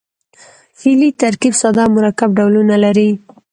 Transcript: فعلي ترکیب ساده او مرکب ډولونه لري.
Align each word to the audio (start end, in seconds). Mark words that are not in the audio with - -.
فعلي 0.79 1.09
ترکیب 1.21 1.53
ساده 1.61 1.81
او 1.85 1.91
مرکب 1.95 2.29
ډولونه 2.37 2.75
لري. 2.83 3.09